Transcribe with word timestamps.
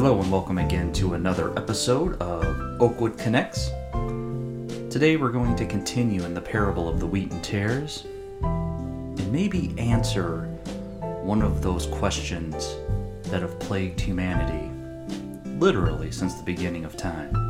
Hello, 0.00 0.20
and 0.20 0.30
welcome 0.30 0.58
again 0.58 0.92
to 0.92 1.14
another 1.14 1.50
episode 1.58 2.22
of 2.22 2.44
Oakwood 2.80 3.18
Connects. 3.18 3.70
Today, 4.92 5.16
we're 5.16 5.32
going 5.32 5.56
to 5.56 5.66
continue 5.66 6.22
in 6.22 6.34
the 6.34 6.40
parable 6.40 6.88
of 6.88 7.00
the 7.00 7.06
wheat 7.06 7.32
and 7.32 7.42
tares 7.42 8.04
and 8.40 9.32
maybe 9.32 9.74
answer 9.76 10.42
one 11.24 11.42
of 11.42 11.62
those 11.62 11.86
questions 11.86 12.76
that 13.24 13.42
have 13.42 13.58
plagued 13.58 14.00
humanity 14.00 14.70
literally 15.58 16.12
since 16.12 16.34
the 16.34 16.44
beginning 16.44 16.84
of 16.84 16.96
time. 16.96 17.47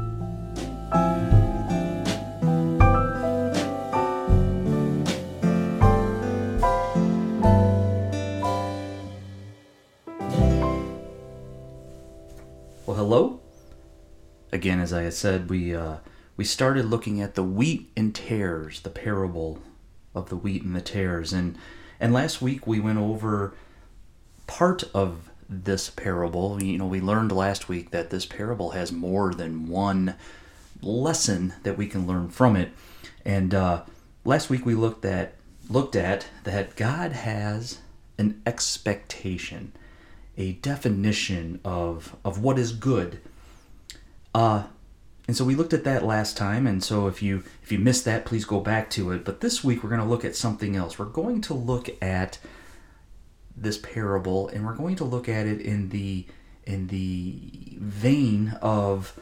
As 14.93 15.07
I 15.07 15.09
said, 15.11 15.51
we 15.51 15.75
uh, 15.75 15.97
we 16.37 16.45
started 16.45 16.87
looking 16.87 17.21
at 17.21 17.35
the 17.35 17.43
wheat 17.43 17.91
and 17.97 18.15
tares, 18.15 18.81
the 18.81 18.91
parable 18.91 19.59
of 20.15 20.29
the 20.29 20.37
wheat 20.37 20.63
and 20.63 20.75
the 20.75 20.81
tares, 20.81 21.33
and 21.33 21.57
and 22.01 22.13
last 22.13 22.41
week 22.41 22.67
we 22.67 22.81
went 22.81 22.99
over 22.99 23.55
part 24.47 24.85
of 24.95 25.31
this 25.49 25.91
parable. 25.91 26.63
You 26.63 26.79
know, 26.79 26.87
we 26.87 27.01
learned 27.01 27.33
last 27.33 27.69
week 27.69 27.91
that 27.91 28.11
this 28.11 28.27
parable 28.27 28.71
has 28.71 28.93
more 28.93 29.35
than 29.35 29.69
one 29.69 30.15
lesson 30.81 31.55
that 31.63 31.77
we 31.77 31.87
can 31.87 32.07
learn 32.07 32.29
from 32.31 32.57
it, 32.57 32.71
and 33.25 33.55
uh, 33.55 33.83
last 34.25 34.49
week 34.49 34.65
we 34.65 34.75
looked 34.75 35.05
at 35.05 35.35
looked 35.69 35.97
at 35.97 36.29
that 36.45 36.77
God 36.77 37.13
has 37.13 37.79
an 38.17 38.41
expectation 38.47 39.73
a 40.39 40.53
definition 40.53 41.61
of 41.65 42.17
of 42.25 42.41
what 42.41 42.59
is 42.59 42.73
good. 42.73 43.21
Uh, 44.35 44.65
and 45.29 45.37
so 45.37 45.45
we 45.45 45.55
looked 45.55 45.75
at 45.75 45.85
that 45.85 46.07
last 46.07 46.39
time, 46.39 46.67
and 46.67 46.83
so 46.83 47.07
if 47.07 47.23
you 47.23 47.45
if 47.63 47.71
you 47.71 47.79
missed 47.79 48.07
that, 48.07 48.25
please 48.25 48.47
go 48.47 48.61
back 48.61 48.89
to 48.93 49.13
it. 49.13 49.27
But 49.27 49.43
this 49.43 49.63
week 49.63 49.85
we're 49.85 49.91
going 49.91 50.01
to 50.01 50.07
look 50.07 50.25
at 50.25 50.35
something 50.35 50.75
else. 50.75 50.99
We're 50.99 51.05
going 51.05 51.43
to 51.43 51.55
look 51.55 51.91
at 52.03 52.39
this 53.55 53.77
parable, 53.77 54.49
and 54.49 54.65
we're 54.65 54.75
going 54.75 54.97
to 54.97 55.05
look 55.05 55.29
at 55.29 55.47
it 55.47 55.61
in 55.61 55.91
the 55.91 56.25
in 56.65 56.87
the 56.87 57.77
vein 57.77 58.57
of 58.63 59.19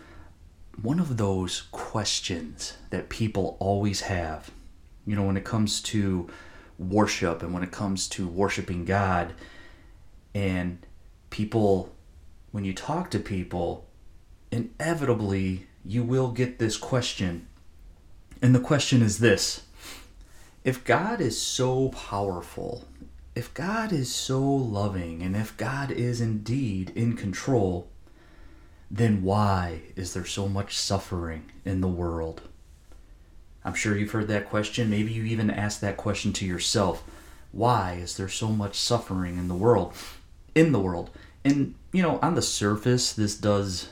one 0.81 1.01
of 1.01 1.17
those 1.17 1.63
questions 1.73 2.75
that 2.91 3.09
people 3.09 3.57
always 3.59 4.03
have. 4.03 4.53
You 5.07 5.17
know, 5.17 5.25
when 5.25 5.37
it 5.37 5.45
comes 5.45 5.81
to 5.83 6.31
worship 6.79 7.43
and 7.43 7.53
when 7.53 7.65
it 7.65 7.73
comes 7.73 8.09
to 8.11 8.29
worshiping 8.29 8.85
God, 8.85 9.35
and 10.37 10.79
people, 11.31 11.93
when 12.53 12.65
you 12.65 12.73
talk 12.73 13.11
to 13.11 13.19
people, 13.19 13.89
inevitably 14.53 15.67
you 15.87 16.03
will 16.03 16.33
get 16.33 16.59
this 16.59 16.77
question. 16.77 17.47
And 18.43 18.55
the 18.55 18.61
question 18.61 19.03
is 19.03 19.19
this 19.19 19.63
If 20.65 20.85
God 20.85 21.21
is 21.21 21.41
so 21.41 21.91
powerful, 21.91 22.85
if 23.35 23.55
God 23.55 23.93
is 23.93 24.13
so 24.13 24.43
loving, 24.43 25.23
and 25.23 25.37
if 25.37 25.57
God 25.57 25.91
is 25.91 26.21
indeed 26.21 26.91
in 26.95 27.17
control, 27.17 27.89
then 28.91 29.23
why 29.23 29.83
is 29.95 30.15
there 30.15 30.25
so 30.25 30.49
much 30.49 30.77
suffering 30.77 31.51
in 31.65 31.81
the 31.81 31.89
world? 31.89 32.43
I'm 33.65 33.75
sure 33.75 33.97
you've 33.97 34.13
heard 34.13 34.29
that 34.29 34.49
question. 34.49 34.91
Maybe 34.91 35.13
you 35.13 35.25
even 35.25 35.51
asked 35.51 35.81
that 35.81 35.97
question 35.97 36.33
to 36.35 36.47
yourself. 36.47 37.03
Why 37.51 37.95
is 37.95 38.17
there 38.17 38.29
so 38.29 38.49
much 38.49 38.77
suffering 38.77 39.39
in 39.39 39.49
the 39.49 39.55
world? 39.55 39.93
In 40.55 40.73
the 40.73 40.79
world. 40.79 41.11
And 41.45 41.75
you 41.93 42.03
know, 42.03 42.19
on 42.23 42.35
the 42.35 42.43
surface 42.43 43.13
this 43.13 43.37
does 43.37 43.89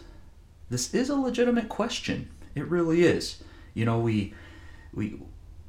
this 0.74 0.92
is 0.92 1.08
a 1.08 1.14
legitimate 1.14 1.68
question. 1.68 2.28
It 2.56 2.66
really 2.66 3.04
is. 3.04 3.40
You 3.74 3.84
know, 3.84 4.00
we 4.00 4.34
we 4.92 5.20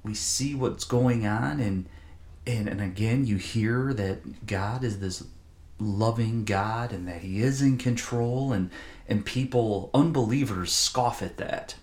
we 0.02 0.16
see 0.16 0.56
what's 0.56 0.84
going 0.84 1.28
on 1.28 1.60
and 1.60 1.86
and, 2.48 2.68
and 2.68 2.82
again 2.82 3.28
you 3.28 3.38
hear 3.38 3.94
that 3.94 4.48
God 4.48 4.84
is 4.84 5.00
this 5.00 5.24
loving 5.78 6.44
God 6.44 6.92
and 6.92 7.08
that 7.08 7.22
he 7.22 7.40
is 7.40 7.62
in 7.62 7.78
control 7.78 8.52
and 8.52 8.72
and 9.08 9.24
people 9.24 9.92
unbelievers 9.94 10.74
scoff 10.74 11.22
at 11.22 11.38
that 11.38 11.76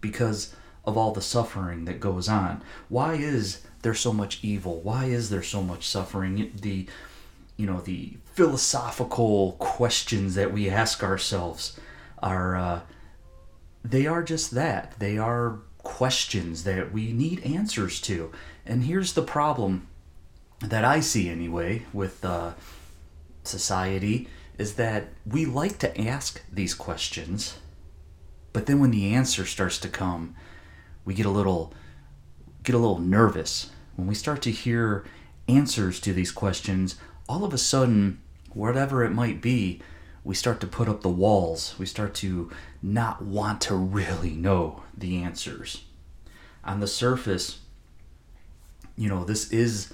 because 0.00 0.54
of 0.84 0.96
all 0.96 1.10
the 1.10 1.20
suffering 1.20 1.84
that 1.86 1.98
goes 1.98 2.28
on. 2.28 2.62
Why 2.88 3.14
is 3.14 3.62
there 3.82 3.94
so 3.94 4.12
much 4.12 4.38
evil? 4.42 4.80
Why 4.82 5.06
is 5.06 5.30
there 5.30 5.42
so 5.42 5.62
much 5.62 5.88
suffering? 5.88 6.52
The 6.60 6.86
you 7.56 7.66
know 7.66 7.80
the 7.80 8.18
philosophical 8.34 9.56
questions 9.58 10.36
that 10.36 10.52
we 10.52 10.70
ask 10.70 11.02
ourselves 11.02 11.76
are 12.22 12.56
uh, 12.56 12.80
they 13.84 14.06
are 14.06 14.22
just 14.22 14.52
that. 14.52 14.94
They 14.98 15.18
are 15.18 15.58
questions 15.82 16.64
that 16.64 16.92
we 16.92 17.12
need 17.12 17.44
answers 17.44 18.00
to. 18.02 18.30
And 18.64 18.84
here's 18.84 19.14
the 19.14 19.22
problem 19.22 19.88
that 20.60 20.84
I 20.84 21.00
see 21.00 21.28
anyway 21.28 21.82
with 21.92 22.24
uh, 22.24 22.52
society 23.42 24.28
is 24.58 24.74
that 24.74 25.08
we 25.26 25.44
like 25.44 25.78
to 25.78 26.00
ask 26.00 26.40
these 26.52 26.74
questions, 26.74 27.58
but 28.52 28.66
then 28.66 28.78
when 28.78 28.92
the 28.92 29.12
answer 29.12 29.44
starts 29.44 29.78
to 29.78 29.88
come, 29.88 30.36
we 31.04 31.14
get 31.14 31.26
a 31.26 31.30
little 31.30 31.74
get 32.62 32.76
a 32.76 32.78
little 32.78 33.00
nervous 33.00 33.70
when 33.96 34.06
we 34.06 34.14
start 34.14 34.40
to 34.42 34.52
hear 34.52 35.04
answers 35.48 35.98
to 35.98 36.12
these 36.12 36.30
questions. 36.30 36.94
All 37.28 37.44
of 37.44 37.52
a 37.52 37.58
sudden, 37.58 38.20
whatever 38.52 39.02
it 39.02 39.10
might 39.10 39.40
be, 39.40 39.80
we 40.24 40.34
start 40.34 40.60
to 40.60 40.66
put 40.66 40.88
up 40.88 41.02
the 41.02 41.08
walls. 41.08 41.74
We 41.78 41.86
start 41.86 42.14
to 42.16 42.50
not 42.82 43.22
want 43.22 43.60
to 43.62 43.74
really 43.74 44.30
know 44.30 44.82
the 44.96 45.22
answers. 45.22 45.84
On 46.64 46.80
the 46.80 46.86
surface, 46.86 47.60
you 48.96 49.08
know, 49.08 49.24
this 49.24 49.50
is 49.50 49.92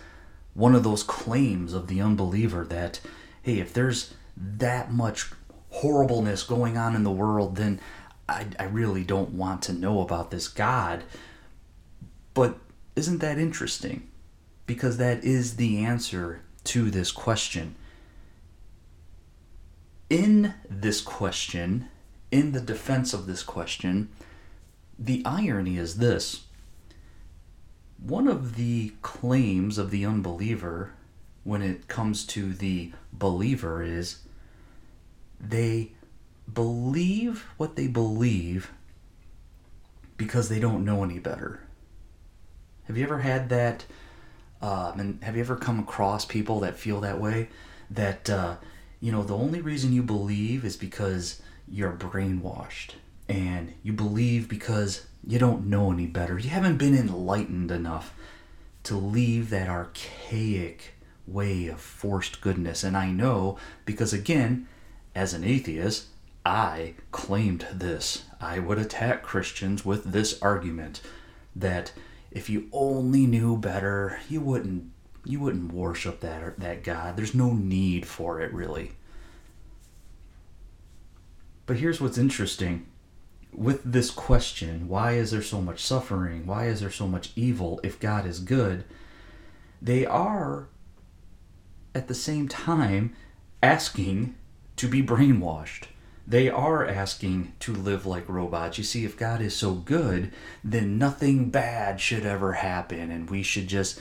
one 0.55 0.75
of 0.75 0.83
those 0.83 1.03
claims 1.03 1.73
of 1.73 1.87
the 1.87 2.01
unbeliever 2.01 2.65
that, 2.65 3.01
hey, 3.43 3.59
if 3.59 3.73
there's 3.73 4.15
that 4.37 4.93
much 4.93 5.31
horribleness 5.71 6.43
going 6.43 6.77
on 6.77 6.95
in 6.95 7.05
the 7.05 7.11
world, 7.11 7.57
then 7.57 7.81
I, 8.29 8.47
I 8.59 8.65
really 8.65 9.05
don't 9.05 9.31
want 9.31 9.63
to 9.63 9.73
know 9.73 10.01
about 10.01 10.31
this 10.31 10.49
God. 10.49 11.05
But 12.35 12.59
isn't 12.97 13.19
that 13.19 13.39
interesting? 13.39 14.09
Because 14.67 14.99
that 14.99 15.25
is 15.25 15.57
the 15.57 15.85
answer 15.85 16.43
to 16.65 16.91
this 16.91 17.11
question. 17.11 17.77
In 20.11 20.55
this 20.71 21.01
question, 21.01 21.89
in 22.31 22.53
the 22.53 22.61
defense 22.61 23.13
of 23.13 23.27
this 23.27 23.43
question, 23.43 24.09
the 24.99 25.23
irony 25.25 25.77
is 25.77 25.99
this 25.99 26.45
one 28.03 28.29
of 28.29 28.57
the 28.57 28.93
claims 29.03 29.77
of 29.77 29.91
the 29.91 30.07
unbeliever 30.07 30.93
when 31.45 31.63
it 31.63 31.89
comes 31.89 32.25
to 32.25 32.53
the 32.53 32.93
believer 33.13 33.83
is 33.83 34.21
they 35.41 35.93
believe 36.53 37.45
what 37.57 37.77
they 37.77 37.87
believe 37.87 38.71
because 40.17 40.49
they 40.49 40.61
don't 40.61 40.85
know 40.85 41.03
any 41.03 41.19
better. 41.19 41.61
Have 42.85 42.97
you 42.97 43.05
ever 43.05 43.19
had 43.19 43.49
that? 43.49 43.85
Um, 44.61 44.99
and 44.99 45.25
have 45.25 45.37
you 45.37 45.43
ever 45.43 45.57
come 45.57 45.79
across 45.79 46.25
people 46.25 46.61
that 46.61 46.77
feel 46.77 47.01
that 47.01 47.21
way? 47.21 47.49
That, 47.91 48.29
uh, 48.29 48.57
you 49.01 49.13
know, 49.13 49.23
the 49.23 49.37
only 49.37 49.61
reason 49.61 49.93
you 49.93 50.03
believe 50.03 50.65
is 50.65 50.77
because 50.77 51.41
you're 51.69 51.93
brainwashed. 51.93 52.93
And 53.29 53.75
you 53.83 53.93
believe 53.93 54.49
because 54.49 55.07
you 55.27 55.39
don't 55.39 55.67
know 55.67 55.93
any 55.93 56.07
better. 56.07 56.39
You 56.39 56.51
haven't 56.51 56.79
been 56.79 56.97
enlightened 56.97 57.71
enough 57.71 58.15
to 58.85 58.97
leave 58.97 59.51
that 59.51 59.69
archaic 59.69 60.95
way 61.27 61.67
of 61.67 61.81
forced 61.81 62.41
goodness. 62.41 62.83
And 62.83 62.97
I 62.97 63.11
know 63.11 63.59
because, 63.85 64.13
again, 64.13 64.67
as 65.15 65.35
an 65.35 65.45
atheist, 65.45 66.07
I 66.47 66.95
claimed 67.13 67.67
this. 67.73 68.25
I 68.41 68.59
would 68.59 68.79
attack 68.79 69.23
Christians 69.23 69.85
with 69.85 70.13
this 70.13 70.41
argument 70.41 71.03
that 71.55 71.93
if 72.31 72.49
you 72.49 72.69
only 72.73 73.27
knew 73.27 73.59
better, 73.59 74.21
you 74.29 74.41
wouldn't 74.41 74.91
you 75.25 75.41
wouldn't 75.41 75.73
worship 75.73 76.21
that 76.21 76.59
that 76.59 76.85
God. 76.85 77.17
There's 77.17 77.35
no 77.35 77.53
need 77.53 78.07
for 78.07 78.41
it 78.41 78.53
really. 78.53 78.93
But 81.67 81.77
here's 81.77 82.01
what's 82.01 82.19
interesting 82.19 82.87
with 83.53 83.83
this 83.85 84.11
question, 84.11 84.89
why 84.89 85.13
is 85.13 85.31
there 85.31 85.43
so 85.43 85.61
much 85.61 85.81
suffering? 85.81 86.47
Why 86.47 86.67
is 86.67 86.81
there 86.81 86.91
so 86.91 87.09
much 87.09 87.33
evil 87.35 87.81
if 87.83 87.99
God 87.99 88.27
is 88.27 88.41
good? 88.41 88.85
They 89.81 90.07
are 90.07 90.69
at 91.95 92.09
the 92.09 92.15
same 92.15 92.47
time 92.47 93.15
asking 93.63 94.35
to 94.77 94.87
be 94.87 95.03
brainwashed 95.03 95.85
they 96.29 96.51
are 96.51 96.87
asking 96.87 97.55
to 97.61 97.73
live 97.73 98.05
like 98.05 98.29
robots. 98.29 98.77
You 98.77 98.85
see, 98.85 99.07
if 99.07 99.17
God 99.17 99.41
is 99.41 99.57
so 99.57 99.73
good, 99.73 100.31
then 100.63 100.99
nothing 100.99 101.49
bad 101.49 102.03
should 102.03 102.27
ever 102.27 102.53
happen, 102.53 103.11
and 103.11 103.31
we 103.31 103.43
should 103.43 103.67
just 103.67 103.99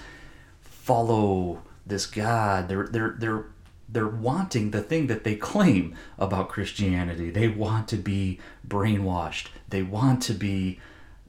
follow 0.87 1.61
this 1.85 2.05
God. 2.05 2.69
They're 2.69 2.87
they're 2.87 3.15
they're 3.19 3.45
they're 3.89 4.07
wanting 4.07 4.71
the 4.71 4.81
thing 4.81 5.07
that 5.07 5.25
they 5.25 5.35
claim 5.35 5.95
about 6.17 6.49
Christianity. 6.49 7.29
They 7.29 7.49
want 7.49 7.89
to 7.89 7.97
be 7.97 8.39
brainwashed. 8.65 9.47
They 9.67 9.83
want 9.83 10.23
to 10.23 10.33
be 10.33 10.79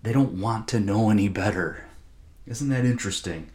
they 0.02 0.12
don't 0.12 0.40
want 0.40 0.68
to 0.68 0.80
know 0.80 1.10
any 1.10 1.28
better. 1.28 1.84
Isn't 2.46 2.68
that 2.68 2.84
interesting? 2.84 3.50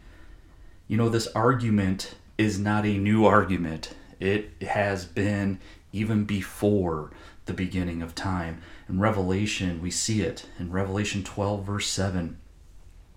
You 0.86 0.98
know, 0.98 1.08
this 1.08 1.26
argument 1.28 2.14
is 2.36 2.58
not 2.58 2.84
a 2.84 2.98
new 2.98 3.24
argument. 3.24 3.94
It 4.20 4.62
has 4.62 5.06
been 5.06 5.58
even 5.92 6.24
before 6.24 7.10
the 7.46 7.54
beginning 7.54 8.02
of 8.02 8.14
time. 8.14 8.60
In 8.88 9.00
Revelation, 9.00 9.80
we 9.80 9.90
see 9.90 10.20
it. 10.20 10.46
In 10.58 10.70
Revelation 10.70 11.24
12, 11.24 11.64
verse 11.64 11.86
7, 11.86 12.36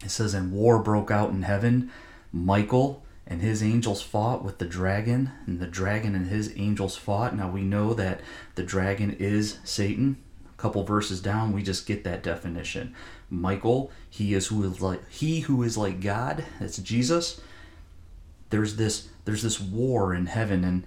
it 0.03 0.09
says, 0.09 0.33
And 0.33 0.53
war 0.53 0.81
broke 0.81 1.11
out 1.11 1.31
in 1.31 1.41
heaven. 1.41 1.91
Michael 2.45 3.03
and 3.25 3.41
his 3.41 3.61
angels 3.61 4.01
fought 4.01 4.43
with 4.43 4.57
the 4.57 4.65
dragon, 4.65 5.31
and 5.45 5.59
the 5.59 5.67
dragon 5.67 6.15
and 6.15 6.27
his 6.27 6.53
angels 6.55 6.95
fought. 6.95 7.35
Now 7.35 7.49
we 7.49 7.61
know 7.61 7.93
that 7.93 8.21
the 8.55 8.63
dragon 8.63 9.11
is 9.19 9.59
Satan. 9.63 10.17
A 10.45 10.61
couple 10.61 10.83
verses 10.83 11.21
down, 11.21 11.51
we 11.51 11.61
just 11.61 11.85
get 11.85 12.03
that 12.05 12.23
definition. 12.23 12.95
Michael, 13.29 13.91
he 14.09 14.33
is 14.33 14.47
who 14.47 14.63
is 14.63 14.81
like 14.81 15.07
he 15.09 15.41
who 15.41 15.61
is 15.63 15.77
like 15.77 15.99
God. 15.99 16.45
That's 16.59 16.77
Jesus. 16.77 17.41
There's 18.49 18.77
this 18.77 19.09
there's 19.25 19.43
this 19.43 19.59
war 19.59 20.13
in 20.13 20.27
heaven, 20.27 20.63
and 20.63 20.85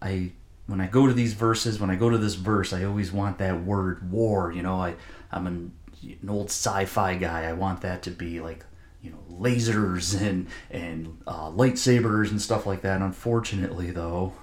I 0.00 0.32
when 0.66 0.80
I 0.80 0.86
go 0.86 1.08
to 1.08 1.12
these 1.12 1.34
verses, 1.34 1.80
when 1.80 1.90
I 1.90 1.96
go 1.96 2.08
to 2.08 2.18
this 2.18 2.34
verse, 2.34 2.72
I 2.72 2.84
always 2.84 3.10
want 3.10 3.38
that 3.38 3.64
word 3.64 4.12
war. 4.12 4.52
You 4.52 4.62
know, 4.62 4.80
I 4.80 4.94
I'm 5.32 5.48
an, 5.48 5.72
an 6.02 6.30
old 6.30 6.46
sci-fi 6.46 7.16
guy. 7.16 7.46
I 7.46 7.52
want 7.52 7.80
that 7.80 8.02
to 8.04 8.10
be 8.10 8.40
like 8.40 8.64
you 9.02 9.10
know 9.10 9.18
lasers 9.30 10.20
and 10.26 10.46
and 10.70 11.18
uh, 11.26 11.50
lightsabers 11.50 12.30
and 12.30 12.40
stuff 12.40 12.66
like 12.66 12.82
that. 12.82 13.00
Unfortunately, 13.00 13.90
though, 13.90 14.34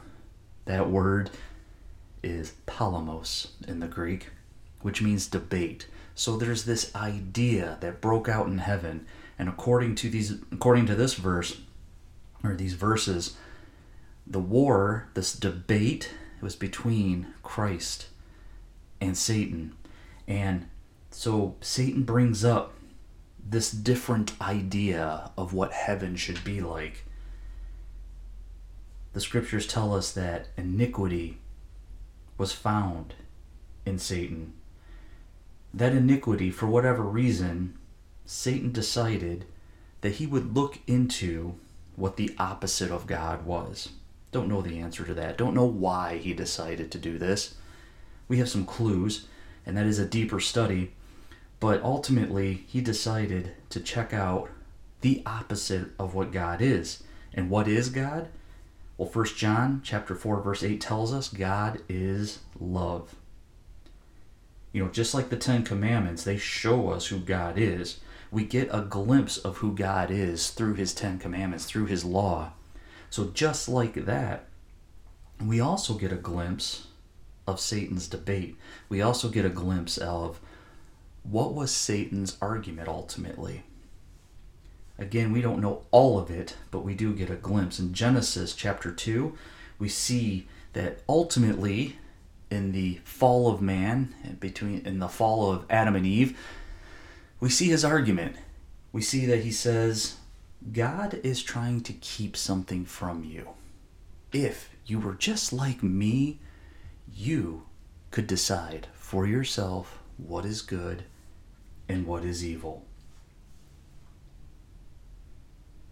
that 0.66 0.90
word 0.90 1.30
is 2.24 2.54
polemos 2.66 3.48
in 3.68 3.80
the 3.80 3.88
Greek, 3.88 4.30
which 4.82 5.02
means 5.02 5.28
debate. 5.28 5.88
So 6.16 6.36
there's 6.36 6.66
this 6.66 6.94
idea 6.96 7.78
that 7.82 8.02
broke 8.02 8.28
out 8.28 8.48
in 8.48 8.58
heaven, 8.58 9.06
and 9.38 9.48
according 9.48 9.96
to 9.96 10.10
these, 10.10 10.40
according 10.52 10.88
to 10.88 10.96
this 10.96 11.14
verse, 11.14 11.62
or 12.44 12.56
these 12.56 12.74
verses, 12.74 13.38
the 14.26 14.40
war, 14.40 15.10
this 15.14 15.34
debate, 15.34 16.12
was 16.42 16.56
between 16.56 17.28
Christ 17.44 18.08
and 19.00 19.16
Satan, 19.16 19.76
and 20.28 20.68
so 21.12 21.56
Satan 21.62 22.04
brings 22.04 22.44
up 22.44 22.74
this 23.50 23.72
different 23.72 24.34
idea 24.42 25.32
of 25.38 25.54
what 25.54 25.72
heaven 25.72 26.16
should 26.16 26.44
be 26.44 26.62
like. 26.62 27.06
The 29.14 29.22
scriptures 29.22 29.66
tell 29.66 29.94
us 29.94 30.12
that 30.12 30.48
iniquity 30.58 31.40
was 32.38 32.52
found 32.52 33.16
in 33.86 33.98
Satan 34.00 34.54
that 35.74 35.94
iniquity, 35.94 36.50
for 36.50 36.66
whatever 36.66 37.04
reason, 37.04 37.78
Satan 38.26 38.72
decided 38.72 39.46
that 40.02 40.14
he 40.14 40.26
would 40.26 40.56
look 40.56 40.80
into 40.88 41.56
what 41.96 42.18
the 42.18 42.36
opposite 42.38 42.92
of 42.92 43.08
God 43.08 43.46
was. 43.46 43.90
Don't 44.32 44.50
know 44.50 44.62
the 44.62 44.80
answer 44.80 45.04
to 45.04 45.14
that. 45.14 45.38
Don't 45.38 45.54
know 45.54 45.66
why 45.66 46.18
he 46.18 46.34
decided 46.34 46.92
to 46.92 46.98
do 46.98 47.18
this. 47.18 47.56
We 48.28 48.40
have 48.40 48.50
some 48.50 48.66
clues, 48.66 49.28
and 49.66 49.78
that 49.78 49.86
is 49.86 50.00
a 50.00 50.06
deeper 50.06 50.40
study. 50.40 50.94
But 51.60 51.82
ultimately, 51.82 52.66
he 52.68 52.82
decided 52.82 53.54
to 53.70 53.80
check 53.80 54.14
out 54.14 54.50
the 55.02 55.24
opposite 55.26 55.90
of 56.00 56.14
what 56.14 56.32
God 56.32 56.62
is. 56.62 57.04
And 57.34 57.50
what 57.50 57.68
is 57.68 57.90
God? 57.90 58.30
Well, 58.98 59.10
1 59.10 59.26
John 59.36 59.82
chapter 59.84 60.16
4 60.16 60.42
verse 60.42 60.64
8 60.64 60.82
tells 60.82 61.14
us 61.14 61.30
God 61.30 61.82
is 61.88 62.40
love. 62.60 63.16
You 64.74 64.84
know, 64.84 64.90
just 64.90 65.14
like 65.14 65.30
the 65.30 65.38
Ten 65.38 65.64
Commandments, 65.64 66.24
they 66.24 66.38
show 66.38 66.90
us 66.90 67.08
who 67.08 67.20
God 67.20 67.58
is. 67.58 68.00
We 68.32 68.44
get 68.44 68.70
a 68.72 68.82
glimpse 68.82 69.38
of 69.38 69.58
who 69.58 69.74
God 69.74 70.12
is 70.12 70.50
through 70.50 70.74
His 70.76 70.94
Ten 70.94 71.18
Commandments, 71.20 71.66
through 71.66 71.86
His 71.86 72.04
law. 72.04 72.52
So, 73.10 73.26
just 73.34 73.70
like 73.70 74.06
that, 74.06 74.46
we 75.44 75.60
also 75.60 75.94
get 75.94 76.12
a 76.12 76.18
glimpse 76.18 76.88
of 77.48 77.60
Satan's 77.60 78.08
debate. 78.08 78.58
We 78.90 79.02
also 79.02 79.30
get 79.30 79.46
a 79.46 79.50
glimpse 79.50 79.98
of 79.98 80.42
what 81.30 81.54
was 81.54 81.72
Satan's 81.72 82.38
argument 82.42 82.88
ultimately. 82.88 83.64
Again, 84.98 85.32
we 85.32 85.42
don't 85.42 85.62
know 85.62 85.84
all 85.92 86.18
of 86.18 86.32
it, 86.32 86.56
but 86.72 86.86
we 86.86 86.96
do 86.96 87.14
get 87.14 87.30
a 87.30 87.36
glimpse. 87.36 87.80
In 87.80 87.94
Genesis 87.94 88.56
chapter 88.56 88.92
2, 88.92 89.38
we 89.78 89.90
see 89.90 90.48
that 90.74 91.02
ultimately 91.08 91.98
in 92.50 92.72
the 92.72 93.00
fall 93.04 93.52
of 93.52 93.62
man, 93.62 94.38
between 94.40 94.86
in 94.86 95.00
the 95.00 95.10
fall 95.10 95.52
of 95.52 95.66
Adam 95.70 95.96
and 95.96 96.06
Eve, 96.06 96.38
we 97.40 97.50
see 97.50 97.68
his 97.68 97.86
argument. 97.86 98.38
We 98.92 99.02
see 99.02 99.26
that 99.26 99.44
he 99.44 99.52
says, 99.52 100.16
God 100.72 101.20
is 101.24 101.44
trying 101.44 101.82
to 101.82 101.94
keep 101.94 102.38
something 102.38 102.86
from 102.86 103.24
you. 103.24 103.50
If 104.32 104.70
you 104.86 105.00
were 105.00 105.14
just 105.14 105.54
like 105.54 105.84
me, 105.84 106.40
you 107.14 107.64
could 108.12 108.28
decide 108.28 108.88
for 108.94 109.28
yourself 109.28 110.00
what 110.18 110.46
is 110.46 110.62
good 110.62 111.04
and 111.90 112.06
what 112.06 112.24
is 112.24 112.46
evil. 112.46 112.86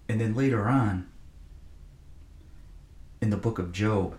And 0.07 0.21
then 0.21 0.35
later 0.35 0.67
on, 0.67 1.07
in 3.21 3.29
the 3.29 3.37
book 3.37 3.57
of 3.57 3.71
Job, 3.71 4.17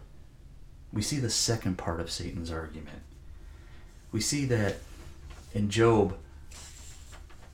we 0.93 1.03
see 1.03 1.19
the 1.19 1.31
second 1.31 1.79
part 1.79 2.01
of 2.01 2.11
Satan's 2.11 2.51
argument. 2.51 3.03
We 4.11 4.21
see 4.21 4.45
that 4.47 4.77
in 5.55 5.71
Job, 5.71 6.17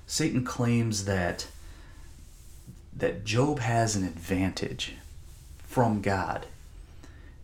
Satan 0.06 0.44
claims 0.44 1.04
that 1.04 1.46
that 2.94 3.24
Job 3.24 3.58
has 3.58 3.96
an 3.96 4.04
advantage 4.04 4.94
from 5.64 6.02
God. 6.02 6.46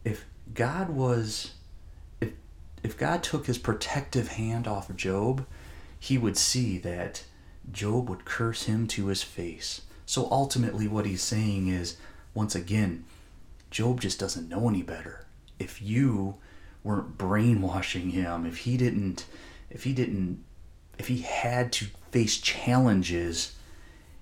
If 0.04 0.24
God 0.54 0.90
was 0.90 1.52
if 2.20 2.32
if 2.82 2.96
God 2.96 3.22
took 3.22 3.46
his 3.46 3.58
protective 3.58 4.28
hand 4.28 4.68
off 4.68 4.90
of 4.90 4.96
Job, 4.96 5.46
he 5.98 6.18
would 6.18 6.36
see 6.36 6.78
that 6.78 7.24
Job 7.70 8.08
would 8.08 8.24
curse 8.24 8.64
him 8.64 8.86
to 8.88 9.06
his 9.06 9.22
face. 9.22 9.82
So 10.06 10.28
ultimately 10.30 10.88
what 10.88 11.06
he's 11.06 11.22
saying 11.22 11.68
is 11.68 11.96
once 12.34 12.54
again, 12.54 13.04
Job 13.70 14.00
just 14.00 14.18
doesn't 14.18 14.48
know 14.48 14.68
any 14.68 14.82
better 14.82 15.26
if 15.58 15.82
you 15.82 16.36
weren't 16.84 17.18
brainwashing 17.18 18.10
him, 18.10 18.46
if 18.46 18.58
he 18.58 18.76
didn't, 18.76 19.26
if 19.70 19.84
he 19.84 19.92
didn't, 19.92 20.44
if 20.98 21.08
he 21.08 21.22
had 21.22 21.72
to 21.72 21.86
face 22.10 22.38
challenges, 22.38 23.54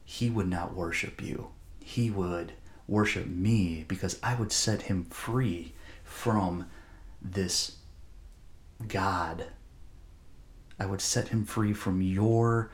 he 0.04 0.30
would 0.30 0.49
not 0.49 0.75
worship 0.75 1.23
you. 1.23 1.49
He 1.80 2.11
would 2.11 2.52
worship 2.88 3.26
me 3.26 3.85
because 3.87 4.18
I 4.23 4.35
would 4.35 4.52
set 4.52 4.83
him 4.83 5.04
free 5.04 5.75
from 6.04 6.66
this 7.21 7.76
God. 8.88 9.47
I 10.78 10.87
would 10.87 11.00
set 11.00 11.28
him 11.28 11.45
free 11.45 11.73
from 11.73 12.02
your 12.02 12.71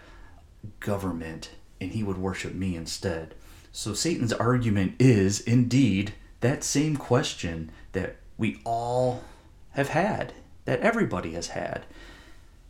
government 0.80 1.50
and 1.80 1.92
he 1.92 2.02
would 2.02 2.18
worship 2.18 2.54
me 2.54 2.76
instead. 2.76 3.34
So 3.72 3.94
Satan's 3.94 4.32
argument 4.32 4.94
is 4.98 5.40
indeed 5.40 6.14
that 6.40 6.64
same 6.64 6.96
question 6.96 7.70
that 7.92 8.16
we 8.36 8.60
all 8.64 9.22
have 9.70 9.88
had, 9.88 10.32
that 10.64 10.80
everybody 10.80 11.32
has 11.32 11.48
had. 11.48 11.86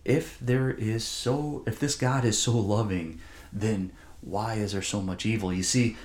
If 0.05 0.39
there 0.41 0.71
is 0.71 1.05
so, 1.05 1.63
if 1.67 1.79
this 1.79 1.95
God 1.95 2.25
is 2.25 2.39
so 2.39 2.57
loving, 2.57 3.21
then 3.53 3.93
why 4.21 4.55
is 4.55 4.73
there 4.73 4.83
so 4.83 5.01
much 5.01 5.27
evil? 5.27 5.53
You 5.53 5.63
see, 5.63 5.97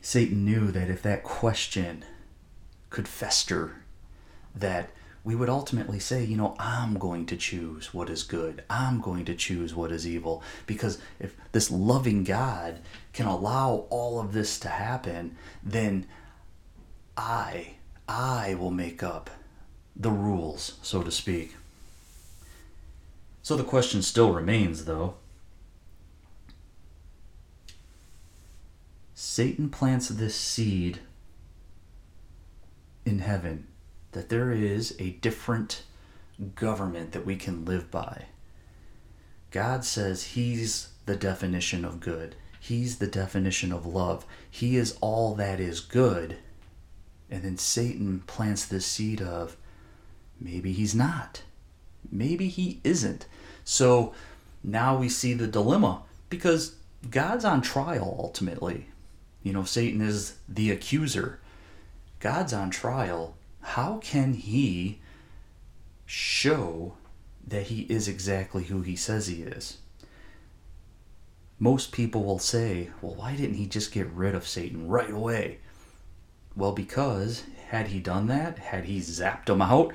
Satan 0.00 0.44
knew 0.44 0.70
that 0.70 0.88
if 0.88 1.02
that 1.02 1.24
question 1.24 2.04
could 2.90 3.08
fester, 3.08 3.82
that 4.54 4.90
we 5.26 5.34
would 5.34 5.48
ultimately 5.48 5.98
say, 5.98 6.22
you 6.22 6.36
know, 6.36 6.54
I'm 6.56 6.94
going 7.00 7.26
to 7.26 7.36
choose 7.36 7.92
what 7.92 8.08
is 8.08 8.22
good. 8.22 8.62
I'm 8.70 9.00
going 9.00 9.24
to 9.24 9.34
choose 9.34 9.74
what 9.74 9.90
is 9.90 10.06
evil. 10.06 10.40
Because 10.66 11.00
if 11.18 11.34
this 11.50 11.68
loving 11.68 12.22
God 12.22 12.78
can 13.12 13.26
allow 13.26 13.86
all 13.90 14.20
of 14.20 14.32
this 14.32 14.56
to 14.60 14.68
happen, 14.68 15.36
then 15.64 16.06
I 17.16 17.74
I 18.08 18.54
will 18.54 18.70
make 18.70 19.02
up 19.02 19.28
the 19.96 20.12
rules, 20.12 20.74
so 20.80 21.02
to 21.02 21.10
speak. 21.10 21.56
So 23.42 23.56
the 23.56 23.64
question 23.64 24.02
still 24.02 24.32
remains, 24.32 24.84
though. 24.84 25.16
Satan 29.12 29.70
plants 29.70 30.06
this 30.06 30.36
seed 30.36 31.00
in 33.04 33.18
heaven 33.18 33.66
that 34.16 34.30
there 34.30 34.50
is 34.50 34.96
a 34.98 35.10
different 35.10 35.82
government 36.54 37.12
that 37.12 37.26
we 37.26 37.36
can 37.36 37.64
live 37.64 37.90
by. 37.90 38.24
God 39.50 39.84
says 39.84 40.24
He's 40.34 40.88
the 41.04 41.16
definition 41.16 41.84
of 41.84 42.00
good, 42.00 42.34
He's 42.58 42.96
the 42.98 43.06
definition 43.06 43.72
of 43.72 43.86
love, 43.86 44.26
He 44.50 44.76
is 44.76 44.96
all 45.00 45.34
that 45.36 45.60
is 45.60 45.80
good 45.80 46.38
And 47.30 47.42
then 47.42 47.58
Satan 47.58 48.20
plants 48.26 48.64
this 48.66 48.86
seed 48.86 49.20
of 49.20 49.56
maybe 50.40 50.72
he's 50.72 50.94
not. 50.94 51.42
Maybe 52.10 52.48
he 52.48 52.80
isn't. 52.84 53.26
So 53.64 54.14
now 54.62 54.96
we 54.96 55.08
see 55.08 55.34
the 55.34 55.46
dilemma 55.48 56.02
because 56.30 56.76
God's 57.10 57.44
on 57.44 57.62
trial 57.62 58.16
ultimately. 58.18 58.88
You 59.42 59.52
know, 59.52 59.64
Satan 59.64 60.00
is 60.00 60.36
the 60.48 60.70
accuser. 60.70 61.40
God's 62.20 62.52
on 62.52 62.70
trial. 62.70 63.35
How 63.70 63.98
can 63.98 64.32
he 64.34 65.00
show 66.06 66.94
that 67.46 67.64
he 67.64 67.82
is 67.82 68.06
exactly 68.06 68.64
who 68.64 68.80
he 68.80 68.94
says 68.94 69.26
he 69.26 69.42
is? 69.42 69.78
Most 71.58 71.90
people 71.90 72.24
will 72.24 72.38
say, 72.38 72.90
well, 73.02 73.16
why 73.16 73.34
didn't 73.34 73.56
he 73.56 73.66
just 73.66 73.92
get 73.92 74.06
rid 74.12 74.34
of 74.34 74.46
Satan 74.46 74.88
right 74.88 75.10
away? 75.10 75.58
Well, 76.54 76.72
because 76.72 77.42
had 77.68 77.88
he 77.88 77.98
done 77.98 78.28
that, 78.28 78.58
had 78.58 78.84
he 78.84 79.00
zapped 79.00 79.50
him 79.50 79.60
out, 79.60 79.92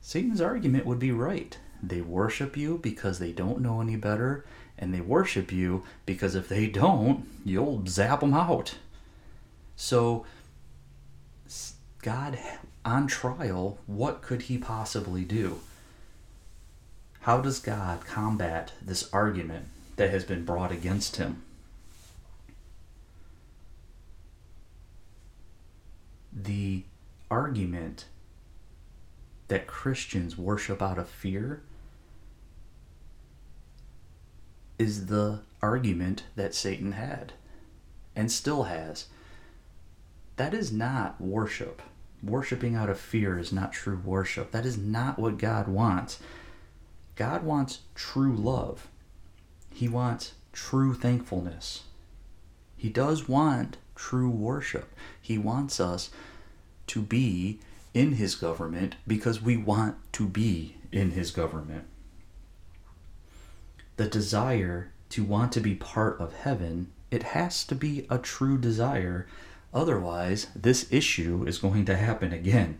Satan's 0.00 0.40
argument 0.40 0.86
would 0.86 0.98
be 0.98 1.12
right. 1.12 1.56
They 1.82 2.00
worship 2.00 2.56
you 2.56 2.78
because 2.78 3.18
they 3.18 3.32
don't 3.32 3.60
know 3.60 3.80
any 3.80 3.96
better, 3.96 4.46
and 4.78 4.94
they 4.94 5.02
worship 5.02 5.52
you 5.52 5.84
because 6.06 6.34
if 6.34 6.48
they 6.48 6.68
don't, 6.68 7.28
you'll 7.44 7.84
zap 7.86 8.20
them 8.20 8.34
out. 8.34 8.76
So, 9.76 10.24
God 12.02 12.38
on 12.84 13.06
trial, 13.06 13.78
what 13.86 14.22
could 14.22 14.42
he 14.42 14.58
possibly 14.58 15.24
do? 15.24 15.60
How 17.20 17.40
does 17.40 17.58
God 17.58 18.04
combat 18.04 18.72
this 18.80 19.12
argument 19.12 19.66
that 19.96 20.10
has 20.10 20.24
been 20.24 20.44
brought 20.44 20.72
against 20.72 21.16
him? 21.16 21.42
The 26.32 26.84
argument 27.30 28.06
that 29.48 29.66
Christians 29.66 30.38
worship 30.38 30.80
out 30.80 30.98
of 30.98 31.08
fear 31.08 31.62
is 34.78 35.06
the 35.06 35.40
argument 35.60 36.22
that 36.36 36.54
Satan 36.54 36.92
had 36.92 37.32
and 38.14 38.30
still 38.30 38.64
has. 38.64 39.06
That 40.38 40.54
is 40.54 40.72
not 40.72 41.20
worship. 41.20 41.82
Worshipping 42.22 42.76
out 42.76 42.88
of 42.88 42.98
fear 42.98 43.38
is 43.38 43.52
not 43.52 43.72
true 43.72 44.00
worship. 44.04 44.52
That 44.52 44.64
is 44.64 44.78
not 44.78 45.18
what 45.18 45.36
God 45.36 45.66
wants. 45.66 46.20
God 47.16 47.42
wants 47.42 47.80
true 47.96 48.34
love. 48.34 48.86
He 49.74 49.88
wants 49.88 50.34
true 50.52 50.94
thankfulness. 50.94 51.82
He 52.76 52.88
does 52.88 53.28
want 53.28 53.78
true 53.96 54.30
worship. 54.30 54.94
He 55.20 55.38
wants 55.38 55.80
us 55.80 56.10
to 56.86 57.02
be 57.02 57.58
in 57.92 58.12
his 58.12 58.36
government 58.36 58.94
because 59.08 59.42
we 59.42 59.56
want 59.56 59.96
to 60.12 60.28
be 60.28 60.76
in 60.92 61.10
his 61.10 61.32
government. 61.32 61.84
The 63.96 64.06
desire 64.06 64.92
to 65.10 65.24
want 65.24 65.50
to 65.52 65.60
be 65.60 65.74
part 65.74 66.20
of 66.20 66.32
heaven, 66.32 66.92
it 67.10 67.24
has 67.24 67.64
to 67.64 67.74
be 67.74 68.06
a 68.08 68.18
true 68.18 68.56
desire. 68.56 69.26
Otherwise, 69.72 70.48
this 70.56 70.90
issue 70.92 71.44
is 71.46 71.58
going 71.58 71.84
to 71.84 71.96
happen 71.96 72.32
again. 72.32 72.78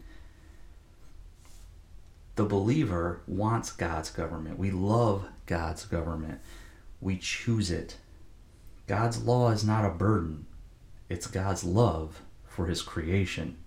The 2.37 2.45
believer 2.45 3.21
wants 3.27 3.73
God's 3.73 4.11
government. 4.11 4.59
We 4.59 4.71
love 4.71 5.27
God's 5.47 5.85
government. 5.85 6.41
We 7.01 7.19
choose 7.19 7.71
it. 7.71 7.97
God's 8.87 9.23
law 9.23 9.51
is 9.51 9.65
not 9.65 9.85
a 9.85 9.91
burden, 9.91 10.47
it's 11.09 11.27
God's 11.27 11.63
love 11.63 12.23
for 12.47 12.67
his 12.67 12.81
creation. 12.81 13.59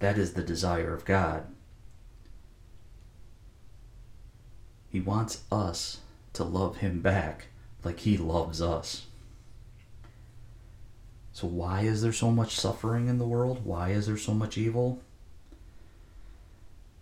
That 0.00 0.18
is 0.18 0.32
the 0.32 0.42
desire 0.42 0.92
of 0.92 1.04
God. 1.04 1.46
He 4.94 5.00
wants 5.00 5.42
us 5.50 5.98
to 6.34 6.44
love 6.44 6.76
Him 6.76 7.00
back 7.00 7.46
like 7.82 8.00
He 8.00 8.16
loves 8.16 8.62
us. 8.62 9.06
So, 11.34 11.48
why 11.48 11.80
is 11.80 12.00
there 12.00 12.12
so 12.12 12.30
much 12.30 12.54
suffering 12.54 13.08
in 13.08 13.18
the 13.18 13.26
world? 13.26 13.64
Why 13.64 13.90
is 13.90 14.06
there 14.06 14.16
so 14.16 14.32
much 14.32 14.56
evil? 14.56 15.02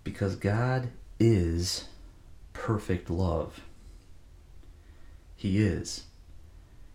Because 0.05 0.37
God 0.37 0.89
is 1.21 1.85
perfect 2.55 3.11
love. 3.11 3.61
He 5.37 5.59
is. 5.59 6.07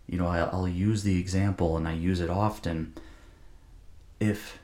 You 0.08 0.18
know, 0.18 0.26
I'll 0.26 0.66
use 0.66 1.04
the 1.04 1.20
example, 1.20 1.76
and 1.76 1.86
I 1.86 1.92
use 1.92 2.20
it 2.20 2.28
often. 2.28 2.94
If 4.18 4.58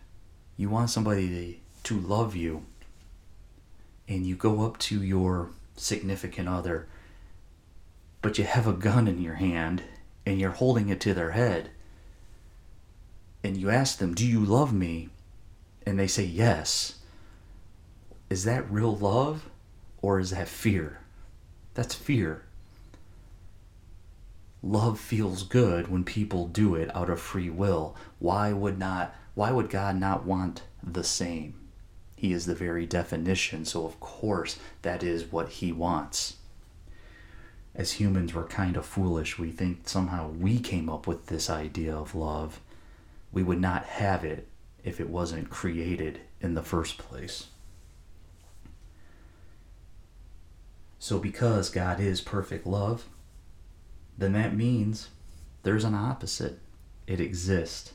you 0.56 0.68
want 0.68 0.90
somebody 0.90 1.60
to, 1.84 2.00
love 2.00 2.34
you 2.34 2.64
and 4.08 4.26
you 4.26 4.34
go 4.34 4.64
up 4.64 4.78
to 4.78 5.02
your 5.02 5.50
significant 5.76 6.48
other 6.48 6.88
but 8.22 8.38
you 8.38 8.44
have 8.44 8.66
a 8.66 8.72
gun 8.72 9.06
in 9.06 9.20
your 9.20 9.34
hand 9.34 9.82
and 10.24 10.40
you're 10.40 10.50
holding 10.50 10.88
it 10.88 10.98
to 11.00 11.12
their 11.12 11.32
head 11.32 11.70
and 13.44 13.56
you 13.56 13.70
ask 13.70 13.98
them 13.98 14.14
do 14.14 14.26
you 14.26 14.40
love 14.40 14.72
me 14.72 15.08
and 15.86 15.98
they 15.98 16.08
say 16.08 16.24
yes 16.24 16.98
is 18.28 18.42
that 18.42 18.68
real 18.70 18.96
love 18.96 19.48
or 20.02 20.18
is 20.18 20.30
that 20.30 20.48
fear 20.48 20.98
that's 21.74 21.94
fear 21.94 22.42
love 24.62 24.98
feels 24.98 25.44
good 25.44 25.86
when 25.86 26.02
people 26.02 26.48
do 26.48 26.74
it 26.74 26.94
out 26.96 27.10
of 27.10 27.20
free 27.20 27.50
will 27.50 27.94
why 28.18 28.52
would 28.52 28.78
not 28.78 29.14
why 29.34 29.50
would 29.50 29.68
God 29.68 29.96
not 29.98 30.24
want 30.24 30.62
the 30.82 31.04
same? 31.04 31.54
He 32.16 32.32
is 32.32 32.46
the 32.46 32.54
very 32.54 32.86
definition, 32.86 33.64
so 33.64 33.84
of 33.84 33.98
course 34.00 34.58
that 34.82 35.02
is 35.02 35.30
what 35.32 35.48
he 35.48 35.72
wants. 35.72 36.36
As 37.74 37.92
humans, 37.92 38.32
we're 38.32 38.46
kind 38.46 38.76
of 38.76 38.86
foolish. 38.86 39.36
We 39.36 39.50
think 39.50 39.88
somehow 39.88 40.28
we 40.28 40.60
came 40.60 40.88
up 40.88 41.08
with 41.08 41.26
this 41.26 41.50
idea 41.50 41.94
of 41.94 42.14
love. 42.14 42.60
We 43.34 43.42
would 43.42 43.60
not 43.60 43.84
have 43.84 44.24
it 44.24 44.48
if 44.84 45.00
it 45.00 45.10
wasn't 45.10 45.50
created 45.50 46.20
in 46.40 46.54
the 46.54 46.62
first 46.62 46.98
place. 46.98 47.48
So, 51.00 51.18
because 51.18 51.68
God 51.68 51.98
is 52.00 52.20
perfect 52.20 52.64
love, 52.66 53.08
then 54.16 54.32
that 54.34 54.56
means 54.56 55.08
there's 55.64 55.84
an 55.84 55.94
opposite. 55.94 56.60
It 57.08 57.20
exists. 57.20 57.92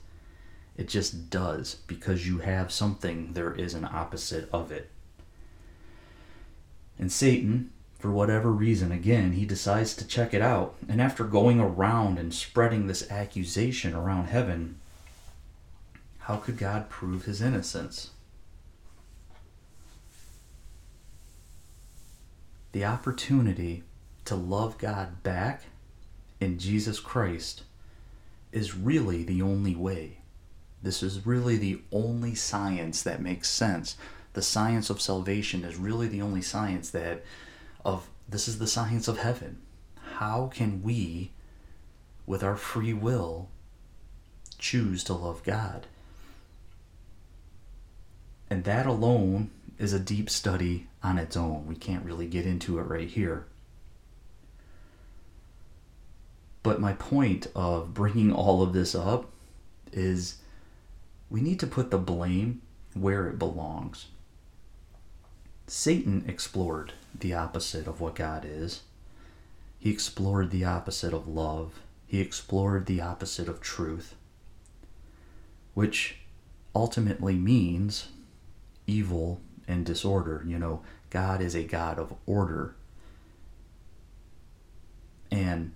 It 0.77 0.89
just 0.89 1.29
does. 1.29 1.75
Because 1.87 2.27
you 2.27 2.39
have 2.39 2.71
something, 2.71 3.33
there 3.33 3.53
is 3.53 3.73
an 3.73 3.85
opposite 3.85 4.49
of 4.51 4.71
it. 4.71 4.91
And 6.99 7.11
Satan, 7.11 7.71
for 7.97 8.11
whatever 8.11 8.51
reason, 8.51 8.91
again, 8.91 9.31
he 9.31 9.45
decides 9.45 9.95
to 9.95 10.05
check 10.07 10.33
it 10.33 10.41
out. 10.41 10.75
And 10.89 11.01
after 11.01 11.23
going 11.23 11.61
around 11.61 12.19
and 12.19 12.33
spreading 12.33 12.87
this 12.87 13.09
accusation 13.09 13.95
around 13.95 14.25
heaven, 14.25 14.78
how 16.29 16.35
could 16.35 16.59
God 16.59 16.89
prove 16.89 17.25
his 17.25 17.41
innocence? 17.41 18.11
The 22.71 22.85
opportunity 22.85 23.81
to 24.25 24.35
love 24.35 24.77
God 24.77 25.23
back 25.23 25.63
in 26.39 26.59
Jesus 26.59 26.99
Christ 26.99 27.63
is 28.51 28.75
really 28.75 29.23
the 29.23 29.41
only 29.41 29.73
way. 29.73 30.19
This 30.83 31.01
is 31.01 31.25
really 31.25 31.57
the 31.57 31.81
only 31.91 32.35
science 32.35 33.01
that 33.01 33.23
makes 33.23 33.49
sense. 33.49 33.97
The 34.33 34.43
science 34.43 34.91
of 34.91 35.01
salvation 35.01 35.63
is 35.63 35.77
really 35.77 36.07
the 36.07 36.21
only 36.21 36.43
science 36.43 36.91
that 36.91 37.23
of 37.83 38.07
this 38.29 38.47
is 38.47 38.59
the 38.59 38.67
science 38.67 39.07
of 39.07 39.17
heaven. 39.17 39.63
How 40.17 40.51
can 40.53 40.83
we 40.83 41.31
with 42.27 42.43
our 42.43 42.55
free 42.55 42.93
will 42.93 43.49
choose 44.59 45.03
to 45.05 45.13
love 45.13 45.43
God? 45.43 45.87
And 48.49 48.63
that 48.63 48.85
alone 48.85 49.51
is 49.77 49.93
a 49.93 49.99
deep 49.99 50.29
study 50.29 50.87
on 51.03 51.17
its 51.17 51.37
own. 51.37 51.65
We 51.67 51.75
can't 51.75 52.05
really 52.05 52.27
get 52.27 52.45
into 52.45 52.79
it 52.79 52.83
right 52.83 53.07
here. 53.07 53.45
But 56.63 56.81
my 56.81 56.93
point 56.93 57.47
of 57.55 57.93
bringing 57.93 58.33
all 58.33 58.61
of 58.61 58.73
this 58.73 58.93
up 58.93 59.29
is 59.93 60.37
we 61.29 61.41
need 61.41 61.59
to 61.61 61.67
put 61.67 61.91
the 61.91 61.97
blame 61.97 62.61
where 62.93 63.27
it 63.27 63.39
belongs. 63.39 64.07
Satan 65.67 66.25
explored 66.27 66.93
the 67.17 67.33
opposite 67.33 67.87
of 67.87 68.01
what 68.01 68.15
God 68.15 68.43
is. 68.45 68.81
He 69.77 69.91
explored 69.91 70.51
the 70.51 70.65
opposite 70.65 71.13
of 71.13 71.27
love. 71.27 71.79
He 72.07 72.19
explored 72.19 72.87
the 72.87 73.01
opposite 73.01 73.47
of 73.47 73.61
truth, 73.61 74.15
which 75.75 76.17
ultimately 76.75 77.35
means 77.35 78.09
evil 78.89 79.39
and 79.67 79.85
disorder. 79.85 80.43
You 80.45 80.59
know, 80.59 80.81
God 81.09 81.41
is 81.41 81.55
a 81.55 81.63
God 81.63 81.99
of 81.99 82.13
order. 82.25 82.75
And 85.31 85.73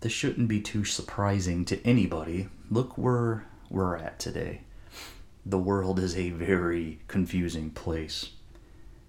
this 0.00 0.12
shouldn't 0.12 0.48
be 0.48 0.60
too 0.60 0.84
surprising 0.84 1.64
to 1.66 1.84
anybody. 1.84 2.48
Look 2.70 2.96
where 2.96 3.46
we're 3.68 3.96
at 3.96 4.18
today. 4.18 4.60
The 5.44 5.58
world 5.58 5.98
is 5.98 6.16
a 6.16 6.30
very 6.30 7.00
confusing 7.08 7.70
place. 7.70 8.30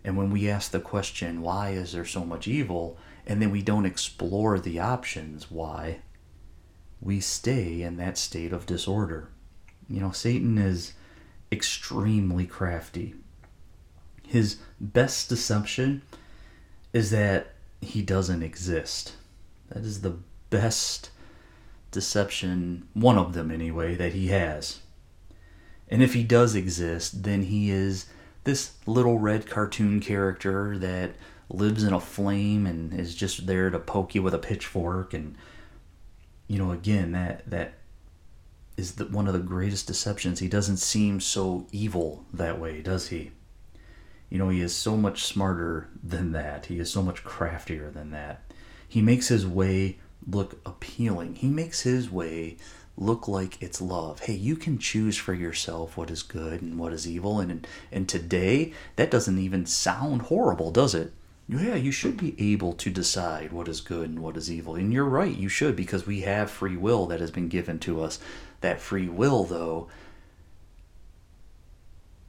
And 0.04 0.18
when 0.18 0.32
we 0.32 0.50
ask 0.50 0.72
the 0.72 0.80
question, 0.80 1.42
why 1.42 1.72
is 1.72 1.92
there 1.92 2.06
so 2.06 2.24
much 2.24 2.48
evil? 2.48 2.98
And 3.26 3.42
then 3.42 3.52
we 3.52 3.62
don't 3.62 3.86
explore 3.86 4.60
the 4.60 4.80
options, 4.80 5.52
why? 5.52 6.00
We 7.02 7.20
stay 7.20 7.82
in 7.82 7.98
that 7.98 8.18
state 8.18 8.54
of 8.54 8.66
disorder. 8.66 9.30
You 9.90 10.00
know, 10.00 10.12
Satan 10.12 10.58
is 10.58 10.94
extremely 11.51 12.46
crafty. 12.46 13.16
His 14.24 14.58
best 14.80 15.30
deception 15.30 16.01
is 16.94 17.12
that 17.12 17.54
he 17.82 18.01
doesn't 18.01 18.44
exist. 18.44 19.13
That 19.70 19.84
is 19.84 20.01
the 20.01 20.18
best 20.50 21.10
deception, 21.92 22.88
one 22.94 23.18
of 23.18 23.34
them 23.34 23.51
anyway, 23.51 23.96
that 23.96 24.13
he 24.13 24.27
has. 24.27 24.80
And 25.89 26.04
if 26.04 26.13
he 26.13 26.24
does 26.24 26.56
exist, 26.56 27.24
then 27.24 27.44
he 27.44 27.72
is 27.72 28.08
this 28.44 28.74
little 28.86 29.20
red 29.20 29.46
cartoon 29.48 30.00
character 30.00 30.77
that 30.77 31.12
lives 31.50 31.84
in 31.84 31.94
a 31.94 32.00
flame 32.00 32.66
and 32.66 32.94
is 32.94 33.16
just 33.16 33.48
there 33.48 33.70
to 33.70 33.80
poke 33.80 34.16
you 34.16 34.22
with 34.22 34.34
a 34.34 34.39
pitchfork 34.39 35.13
and 35.13 35.36
you 36.48 36.58
know 36.58 36.72
again 36.72 37.13
that 37.13 37.50
that 37.50 37.74
is 38.78 38.94
the, 38.94 39.06
one 39.06 39.28
of 39.28 39.34
the 39.34 39.40
greatest 39.40 39.88
deceptions 39.88 40.40
he 40.40 40.48
doesn't 40.48 40.78
seem 40.78 41.20
so 41.20 41.68
evil 41.72 42.26
that 42.32 42.60
way 42.60 42.82
does 42.82 43.10
he 43.10 43.32
you 44.30 44.38
know 44.38 44.50
he 44.50 44.62
is 44.62 44.76
so 44.76 44.96
much 44.96 45.24
smarter 45.24 45.90
than 46.04 46.32
that 46.32 46.68
he 46.68 46.80
is 46.80 46.90
so 46.90 47.02
much 47.02 47.24
craftier 47.24 47.90
than 47.90 48.12
that 48.12 48.44
he 48.88 49.02
makes 49.02 49.28
his 49.28 49.46
way 49.46 49.98
look 50.26 50.60
appealing 50.66 51.36
he 51.36 51.48
makes 51.48 51.82
his 51.82 52.10
way 52.12 52.58
look 52.98 53.28
like 53.28 53.62
it's 53.62 53.80
love. 53.80 54.22
Hey, 54.22 54.34
you 54.34 54.56
can 54.56 54.80
choose 54.80 55.18
for 55.18 55.34
yourself 55.34 55.96
what 55.96 56.10
is 56.10 56.24
good 56.24 56.62
and 56.62 56.80
what 56.80 56.94
is 56.94 57.08
evil. 57.08 57.40
And 57.40 57.68
and 57.92 58.10
today, 58.10 58.74
that 58.96 59.12
doesn't 59.12 59.38
even 59.38 59.66
sound 59.66 60.24
horrible, 60.24 60.72
does 60.72 60.96
it? 60.96 61.14
Yeah, 61.50 61.76
you 61.76 61.92
should 61.92 62.18
be 62.18 62.36
able 62.54 62.74
to 62.74 62.90
decide 62.90 63.54
what 63.54 63.70
is 63.70 63.80
good 63.80 64.10
and 64.10 64.20
what 64.20 64.36
is 64.36 64.52
evil. 64.52 64.76
And 64.76 64.92
you're 64.92 65.06
right, 65.06 65.34
you 65.34 65.48
should, 65.48 65.78
because 65.78 66.06
we 66.06 66.22
have 66.22 66.52
free 66.52 66.76
will 66.76 67.06
that 67.06 67.22
has 67.22 67.32
been 67.32 67.48
given 67.48 67.80
to 67.80 68.02
us. 68.02 68.20
That 68.62 68.82
free 68.82 69.08
will, 69.08 69.44
though, 69.44 69.88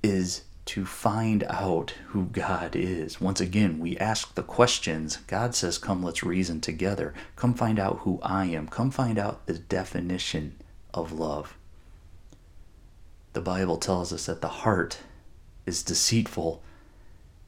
is 0.02 0.42
to 0.66 0.85
find 0.85 1.44
out 1.44 1.94
who 2.08 2.26
God 2.26 2.76
is. 2.76 3.23
Once 3.23 3.40
again, 3.40 3.78
we 3.78 3.97
ask 3.97 4.35
the 4.35 4.42
questions. 4.42 5.16
God 5.26 5.54
says, 5.54 5.78
Come, 5.78 6.02
let's 6.02 6.23
reason 6.23 6.61
together. 6.61 7.14
Come 7.37 7.54
find 7.54 7.78
out 7.78 8.00
who 8.00 8.20
I 8.23 8.44
am. 8.47 8.68
Come 8.68 8.90
find 8.90 9.18
out 9.18 9.47
the 9.47 9.54
definition 9.54 10.56
of 10.92 11.11
love. 11.11 11.56
The 13.32 13.40
Bible 13.40 13.78
tells 13.78 14.12
us 14.12 14.26
that 14.26 14.42
the 14.42 14.49
heart 14.49 14.99
is 15.64 15.82
deceitful, 15.82 16.62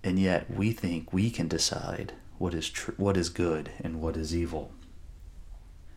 and 0.02 0.18
yet 0.18 0.50
we 0.50 0.72
think 0.72 1.12
we 1.12 1.30
can 1.30 1.46
decide 1.46 2.14
what 2.38 2.54
is 2.54 2.70
tr- 2.70 2.92
what 2.96 3.18
is 3.18 3.28
good 3.28 3.70
and 3.82 4.00
what 4.00 4.16
is 4.16 4.34
evil. 4.34 4.72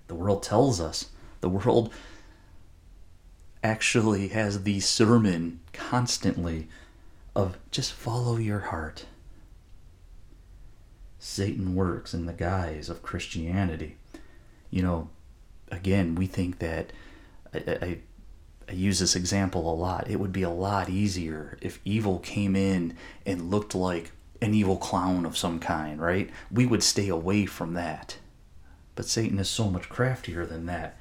The 0.07 0.15
world 0.15 0.43
tells 0.43 0.81
us. 0.81 1.07
The 1.39 1.49
world 1.49 1.93
actually 3.63 4.27
has 4.29 4.63
the 4.63 4.79
sermon 4.81 5.59
constantly 5.71 6.67
of 7.35 7.57
just 7.71 7.93
follow 7.93 8.37
your 8.37 8.59
heart. 8.59 9.05
Satan 11.17 11.73
works 11.73 12.13
in 12.13 12.25
the 12.25 12.33
guise 12.33 12.89
of 12.89 13.01
Christianity. 13.01 13.95
You 14.69 14.83
know, 14.83 15.09
again, 15.71 16.15
we 16.15 16.27
think 16.27 16.59
that 16.59 16.91
I, 17.53 17.57
I, 17.57 17.97
I, 18.67 18.71
use 18.73 18.99
this 18.99 19.15
example 19.15 19.71
a 19.71 19.73
lot. 19.73 20.09
It 20.09 20.19
would 20.19 20.33
be 20.33 20.43
a 20.43 20.49
lot 20.49 20.89
easier 20.89 21.57
if 21.61 21.79
evil 21.85 22.19
came 22.19 22.55
in 22.55 22.97
and 23.25 23.49
looked 23.49 23.73
like 23.73 24.11
an 24.41 24.53
evil 24.53 24.77
clown 24.77 25.25
of 25.25 25.37
some 25.37 25.59
kind, 25.59 26.01
right? 26.01 26.29
We 26.51 26.65
would 26.65 26.83
stay 26.83 27.07
away 27.07 27.45
from 27.45 27.73
that. 27.75 28.17
But 28.95 29.05
Satan 29.05 29.39
is 29.39 29.49
so 29.49 29.69
much 29.69 29.89
craftier 29.89 30.45
than 30.45 30.65
that. 30.65 30.97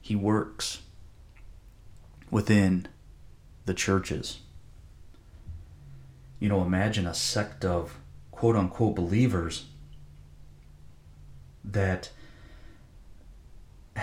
He 0.00 0.14
works 0.14 0.80
within 2.30 2.86
the 3.66 3.74
churches 3.74 4.40
you 6.40 6.48
know, 6.48 6.62
imagine 6.62 7.06
a 7.06 7.14
sect 7.14 7.64
of 7.64 7.98
quote 8.30 8.56
unquote 8.56 8.94
believers 8.94 9.66
that 11.64 12.10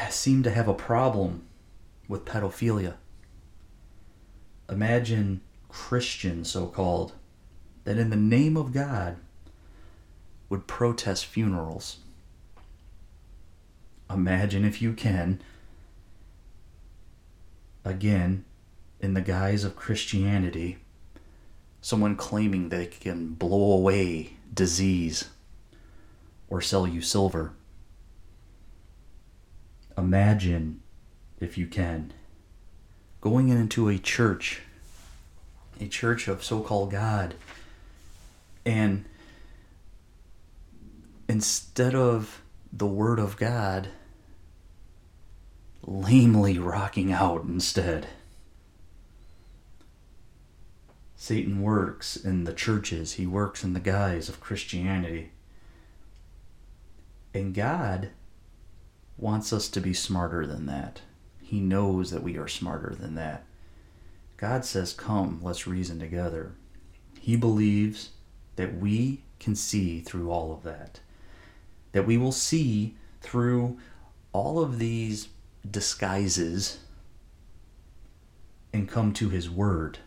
seem 0.10 0.44
to 0.44 0.52
have 0.52 0.68
a 0.68 0.74
problem 0.74 1.44
with 2.08 2.26
pedophilia. 2.26 2.96
Imagine 4.70 5.42
Christians, 5.70 6.52
so 6.52 6.68
called, 6.68 7.14
that 7.86 7.98
in 7.98 8.10
the 8.10 8.16
name 8.16 8.58
of 8.58 8.74
God 8.74 9.18
would 10.50 10.68
protest 10.68 11.26
funerals. 11.26 11.98
Imagine, 14.10 14.66
if 14.66 14.82
you 14.82 14.94
can, 14.94 15.42
again, 17.86 18.44
in 19.00 19.14
the 19.14 19.22
guise 19.22 19.64
of 19.64 19.76
Christianity, 19.76 20.80
someone 21.80 22.16
claiming 22.16 22.70
they 22.70 22.88
can 22.88 23.36
blow 23.36 23.72
away 23.72 24.34
disease 24.52 25.30
or 26.50 26.62
sell 26.62 26.88
you 26.88 27.02
silver. 27.02 27.54
Imagine, 29.98 30.82
if 31.40 31.58
you 31.58 31.68
can, 31.68 32.12
going 33.22 33.50
into 33.50 33.88
a 33.88 34.00
church, 34.00 34.62
a 35.80 35.88
church 35.88 36.28
of 36.28 36.44
so 36.44 36.62
called 36.62 36.92
God, 36.92 37.36
and 38.66 39.06
instead 41.30 41.94
of 41.94 42.42
the 42.74 42.88
Word 42.88 43.20
of 43.20 43.38
God, 43.38 43.90
lamely 45.86 46.58
rocking 46.58 47.12
out 47.12 47.44
instead. 47.44 48.08
Satan 51.16 51.62
works 51.62 52.16
in 52.16 52.44
the 52.44 52.54
churches, 52.54 53.14
he 53.14 53.26
works 53.26 53.64
in 53.64 53.74
the 53.74 53.80
guise 53.80 54.30
of 54.30 54.40
Christianity. 54.40 55.32
And 57.34 57.54
God 57.54 58.10
wants 59.18 59.52
us 59.54 59.70
to 59.70 59.82
be 59.82 59.94
smarter 59.94 60.46
than 60.46 60.66
that. 60.68 61.02
He 61.42 61.60
knows 61.60 62.12
that 62.12 62.24
we 62.24 62.38
are 62.38 62.48
smarter 62.48 62.96
than 62.96 63.16
that. 63.16 63.44
God 64.38 64.66
says, 64.66 64.94
Come, 64.94 65.40
let's 65.42 65.68
reason 65.68 66.00
together. 66.00 66.54
He 67.20 67.36
believes 67.36 68.10
that 68.56 68.78
we 68.78 69.22
can 69.40 69.56
see 69.56 70.00
through 70.00 70.32
all 70.32 70.52
of 70.54 70.64
that, 70.64 71.00
that 71.92 72.06
we 72.06 72.18
will 72.18 72.32
see 72.32 72.96
through 73.22 73.78
all 74.32 74.60
of 74.60 74.80
these 74.80 75.30
disguises 75.70 76.80
and 78.74 78.90
come 78.90 79.14
to 79.14 79.30
His 79.30 79.50
Word 79.50 80.00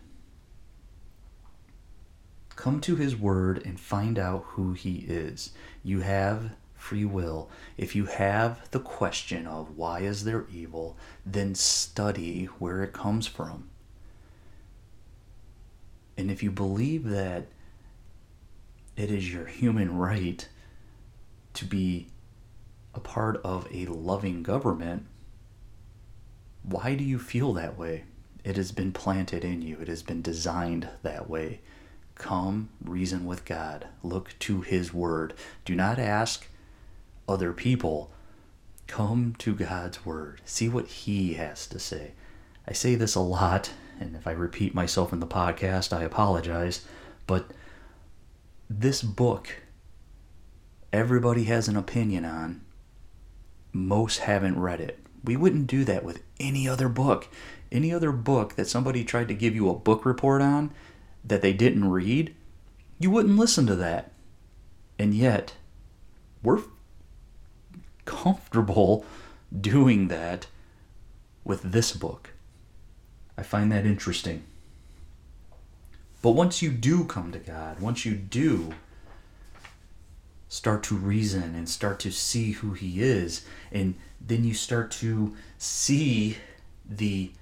Come 2.59 2.81
to 2.81 2.97
His 2.97 3.15
Word 3.15 3.65
and 3.65 3.79
find 3.79 4.19
out 4.19 4.43
who 4.49 4.73
He 4.73 5.05
is. 5.07 5.53
You 5.85 6.01
have 6.01 6.57
free 6.75 7.05
will. 7.05 7.49
If 7.77 7.95
you 7.95 8.07
have 8.07 8.69
the 8.73 8.81
question 8.81 9.47
of 9.47 9.77
why 9.77 10.01
is 10.01 10.25
there 10.25 10.45
evil, 10.53 10.97
then 11.25 11.55
study 11.55 12.47
where 12.59 12.83
it 12.83 12.93
comes 12.93 13.29
from. 13.29 13.69
And 16.17 16.33
if 16.33 16.43
you 16.43 16.51
believe 16.51 17.05
that 17.05 17.47
it 18.97 19.09
is 19.09 19.33
your 19.33 19.47
human 19.47 19.97
right 19.97 20.49
to 21.55 21.65
be 21.65 22.09
a 22.93 22.99
part 22.99 23.41
of 23.45 23.69
a 23.71 23.87
loving 23.87 24.43
government, 24.43 25.07
why 26.71 26.95
do 26.95 27.05
you 27.05 27.19
feel 27.19 27.53
that 27.55 27.79
way? 27.79 28.05
It 28.45 28.57
has 28.57 28.73
been 28.73 28.93
planted 28.93 29.45
in 29.45 29.63
you, 29.63 29.79
it 29.81 29.89
has 29.89 30.03
been 30.03 30.23
designed 30.23 30.89
that 31.03 31.29
way. 31.29 31.61
Come 32.15 32.71
reason 32.85 33.25
with 33.25 33.45
God. 33.45 33.87
Look 34.03 34.35
to 34.41 34.61
His 34.61 34.93
Word. 34.93 35.35
Do 35.65 35.75
not 35.75 35.99
ask 35.99 36.49
other 37.29 37.53
people. 37.53 38.11
Come 38.87 39.35
to 39.39 39.55
God's 39.55 40.05
Word. 40.05 40.41
See 40.45 40.69
what 40.69 40.87
He 40.89 41.35
has 41.35 41.67
to 41.69 41.79
say. 41.79 42.13
I 42.67 42.73
say 42.73 42.97
this 42.97 43.15
a 43.15 43.21
lot, 43.21 43.71
and 44.01 44.17
if 44.17 44.27
I 44.27 44.33
repeat 44.33 44.75
myself 44.75 45.13
in 45.13 45.21
the 45.21 45.27
podcast, 45.27 45.97
I 45.97 46.03
apologize. 46.03 46.85
But 47.27 47.51
this 48.69 49.01
book, 49.03 49.49
everybody 50.93 51.45
has 51.45 51.69
an 51.69 51.77
opinion 51.77 52.25
on. 52.25 52.63
Most 53.73 54.19
haven't 54.21 54.59
read 54.59 54.81
it. 54.81 54.99
We 55.25 55.37
wouldn't 55.37 55.67
do 55.67 55.85
that 55.85 56.05
with 56.05 56.23
any 56.39 56.69
other 56.69 56.89
book. 56.89 57.29
Any 57.71 57.93
other 57.93 58.13
book 58.13 58.57
that 58.57 58.69
somebody 58.69 59.05
tried 59.05 59.29
to 59.29 59.35
give 59.35 59.55
you 59.55 59.69
a 59.69 59.75
book 59.75 60.07
report 60.07 60.41
on, 60.41 60.73
that 61.25 61.43
they 61.43 61.53
didn't 61.53 61.91
read, 61.91 62.35
you 62.99 63.11
wouldn't 63.11 63.39
listen 63.39 63.67
to 63.67 63.77
that. 63.77 64.13
And 64.99 65.15
yet, 65.15 65.55
we're 66.43 66.63
comfortable 68.05 69.05
doing 69.61 70.09
that 70.09 70.47
with 71.45 71.63
this 71.63 71.93
book. 71.93 72.31
I 73.37 73.43
find 73.43 73.71
that 73.71 73.87
interesting. 73.87 74.45
But 76.21 76.33
once 76.33 76.63
you 76.63 76.71
do 76.71 77.05
come 77.05 77.31
to 77.33 77.39
God, 77.39 77.81
once 77.81 78.05
you 78.05 78.15
do 78.15 78.75
start 80.49 80.83
to 80.85 80.97
reason 80.97 81.55
and 81.55 81.69
start 81.69 82.01
to 82.01 82.11
see 82.11 82.53
who 82.53 82.73
He 82.73 83.03
is, 83.03 83.45
and 83.71 83.95
then 84.21 84.45
you 84.45 84.55
start 84.55 84.91
to 84.93 85.37
see 85.59 86.39
the 86.89 87.33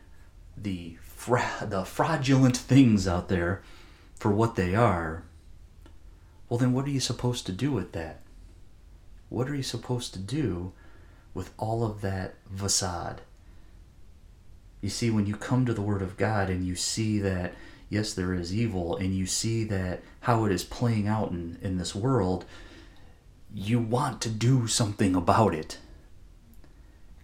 the 0.57 0.97
fra- 1.03 1.67
the 1.69 1.85
fraudulent 1.85 2.57
things 2.57 3.07
out 3.07 3.29
there 3.29 3.63
for 4.15 4.31
what 4.31 4.57
they 4.57 4.75
are. 4.75 5.23
Well, 6.49 6.59
then 6.59 6.73
what 6.73 6.87
are 6.87 6.91
you 6.91 7.01
supposed 7.01 7.47
to 7.47 7.53
do 7.53 7.73
with 7.73 7.93
that? 7.93 8.21
What 9.29 9.49
are 9.49 9.55
you 9.55 9.63
supposed 9.63 10.13
to 10.15 10.21
do 10.21 10.73
with 11.35 11.53
all 11.59 11.85
of 11.85 12.01
that 12.01 12.35
facade? 12.55 13.21
You 14.81 14.89
see, 14.89 15.11
when 15.11 15.27
you 15.27 15.35
come 15.35 15.67
to 15.67 15.75
the 15.75 15.83
Word 15.83 16.03
of 16.03 16.17
God 16.17 16.49
and 16.49 16.65
you 16.65 16.77
see 16.77 17.19
that, 17.19 17.55
yes, 17.91 18.15
there 18.15 18.33
is 18.33 18.55
evil, 18.55 18.97
and 18.97 19.15
you 19.15 19.27
see 19.27 19.65
that 19.65 20.03
how 20.21 20.45
it 20.45 20.53
is 20.53 20.63
playing 20.63 21.09
out 21.09 21.31
in, 21.33 21.59
in 21.61 21.77
this 21.77 21.95
world, 21.95 22.45
you 23.55 23.79
want 23.79 24.21
to 24.23 24.29
do 24.29 24.67
something 24.67 25.15
about 25.15 25.55
it. 25.55 25.79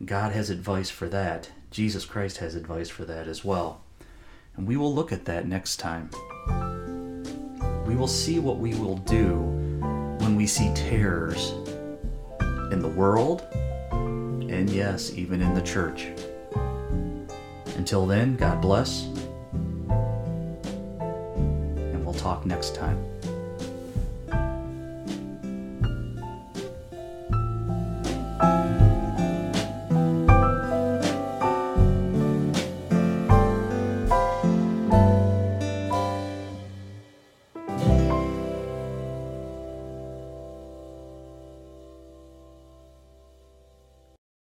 God 0.05 0.33
has 0.33 0.51
advice 0.51 0.91
for 0.91 1.09
that. 1.09 1.51
Jesus 1.71 2.05
Christ 2.05 2.39
has 2.39 2.55
advice 2.55 2.89
for 2.89 3.05
that 3.05 3.29
as 3.29 3.45
well. 3.45 3.83
And 4.57 4.67
we 4.67 4.77
will 4.77 4.95
look 4.95 5.13
at 5.13 5.25
that 5.27 5.47
next 5.47 5.77
time. 5.77 6.11
We 7.87 7.97
will 7.97 8.09
see 8.09 8.39
what 8.39 8.59
we 8.59 8.75
will 8.75 8.99
do 8.99 9.35
when 10.21 10.37
we 10.37 10.47
see 10.47 10.73
tares 10.75 11.53
in 12.73 12.81
the 12.81 12.89
world, 12.89 13.47
and 13.93 14.71
yes, 14.71 15.13
even 15.13 15.43
in 15.43 15.55
the 15.55 15.63
church. 15.63 16.09
Until 17.77 18.07
then, 18.07 18.37
God 18.37 18.61
bless, 18.61 19.05
and 21.05 22.05
we'll 22.05 22.15
talk 22.15 22.47
next 22.47 22.75
time. 22.75 22.99